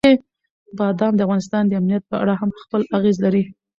[0.77, 3.43] بادام د افغانستان د امنیت په اړه هم خپل اغېز لري.